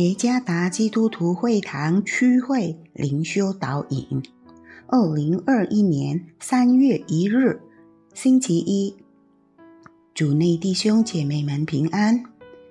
[0.00, 4.22] 耶加达基督徒会堂区会灵修导引，
[4.86, 7.60] 二零二一年三月一日，
[8.14, 8.96] 星期一，
[10.14, 12.24] 主内弟兄姐妹们平安。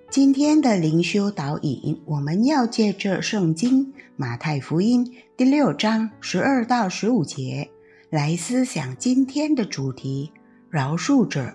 [0.10, 7.70] 今天的灵修导引，我们要借着圣经马太福音第六章十二到十五节
[8.10, 10.32] 来思想今天的主题：
[10.72, 11.54] 饶恕者。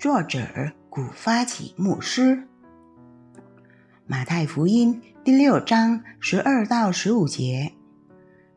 [0.00, 0.40] 作者
[0.90, 2.48] 古发起牧师。
[4.12, 7.72] 马太福音第六章十二到十五节，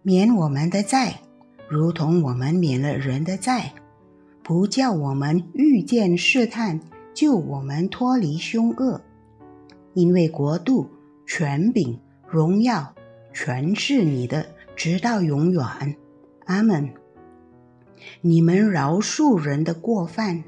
[0.01, 1.21] 免我们的债，
[1.69, 3.71] 如同我们免了人的债；
[4.43, 6.81] 不叫我们遇见试探，
[7.13, 8.99] 救我们脱离凶恶。
[9.93, 10.89] 因为国度、
[11.25, 11.97] 权柄、
[12.27, 12.93] 荣耀，
[13.31, 14.45] 全是你的，
[14.75, 15.63] 直到永远。
[16.47, 16.89] 阿门。
[18.19, 20.43] 你们饶恕人的过犯，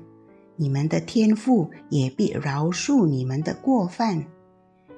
[0.58, 4.26] 你们的天父也必饶恕你们的过犯。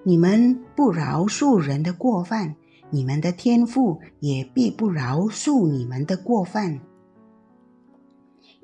[0.03, 2.55] 你们不饶恕人的过犯，
[2.89, 6.79] 你们的天父也必不饶恕你们的过犯。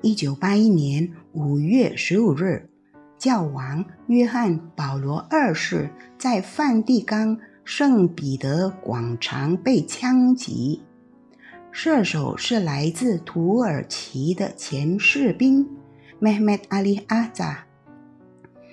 [0.02, 2.68] 一九八一年五月十五日，
[3.18, 10.82] 教王约翰保罗二世在梵蒂冈圣彼得广场被枪击，
[11.70, 15.68] 射手是来自土耳其的前士兵
[16.20, 17.65] Mehmet Ali Azza。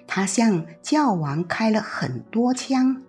[0.06, 3.02] 他向教王开了很多枪，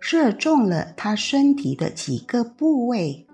[0.00, 3.26] 射中了他身体的几个部位。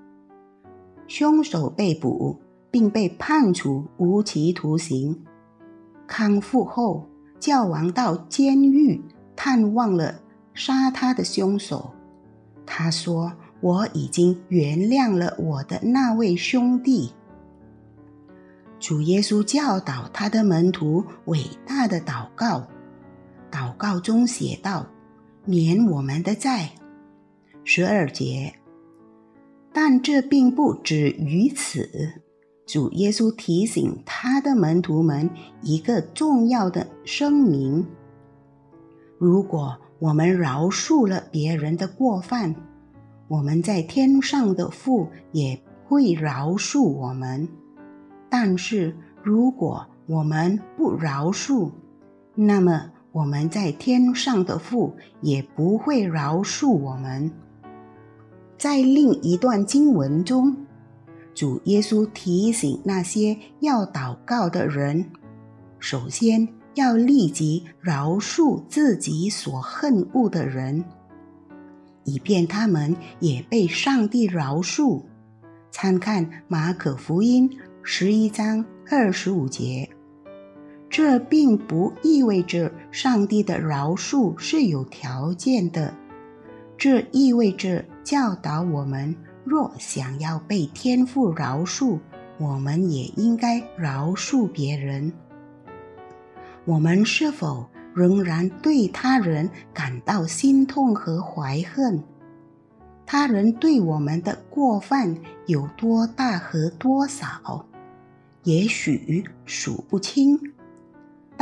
[1.07, 2.41] 凶手被捕，
[2.71, 5.23] 并被判处无期徒刑。
[6.07, 7.07] 康复后，
[7.39, 9.03] 教王到监狱
[9.37, 10.21] 探望了
[10.55, 11.93] 杀他的凶手。
[12.65, 17.13] 他说：“我已经原谅了我的那位兄弟。”
[18.81, 22.67] 主耶稣教导他的门徒伟大的祷告。
[23.53, 24.87] 祷告中写道
[25.47, 26.71] ：“免我们的债。”
[27.63, 28.55] 十二节。
[29.73, 31.89] 但这并不止于此。
[32.67, 35.29] 主耶稣提醒他的门徒们
[35.63, 37.87] 一个重要的声明：
[39.19, 42.55] 如果我们饶恕了别人的过犯，
[43.29, 47.47] 我们在天上的父也会饶恕我们；
[48.31, 51.71] 但是如果我们不饶恕，
[52.35, 57.31] 那么，我们在天上的父也不会饶恕我们。
[58.57, 60.57] 在另一段经文中，
[61.35, 65.11] 主耶稣提醒那些要祷告的人，
[65.79, 70.83] 首先要立即饶恕自己所恨恶的人，
[72.05, 75.03] 以便他们也被上帝饶恕。
[75.71, 77.51] 参看马可福音
[77.83, 79.89] 十一章二十五节。
[80.93, 85.95] 这并不意味着上帝的饶恕是有条件的，
[86.77, 91.99] 这意味着教导我们：若想要被天父饶恕，
[92.37, 95.11] 我们也应该饶恕别人。
[96.67, 102.05] 我们是否仍然对他人感到心痛和怀恨？
[103.07, 105.17] 他人对我们的过犯
[105.47, 107.65] 有多大和多少？
[108.43, 110.52] 也许数不清。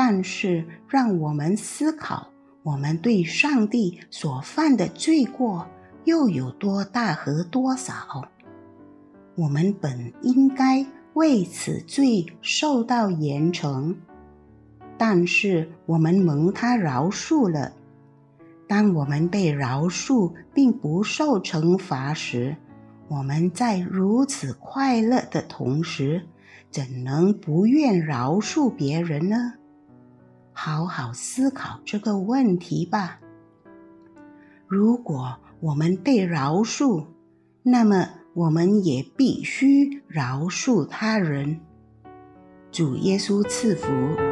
[0.03, 2.28] 但是，让我们思考，
[2.62, 5.66] 我们对上帝所犯的罪过
[6.05, 8.27] 又有多大和多少？
[9.37, 13.94] 我们本应该为此罪受到严惩，
[14.97, 17.75] 但是我们蒙他饶恕了。
[18.67, 22.56] 当我们被饶恕并不受惩罚时，
[23.09, 26.27] 我们在如此快乐的同时，
[26.71, 29.56] 怎能不愿饶恕别人呢？
[30.62, 33.19] 好好思考这个问题吧。
[34.69, 37.06] 如果我们被饶恕，
[37.62, 41.61] 那么我们也必须饶恕他人。
[42.70, 44.30] 主耶稣赐福。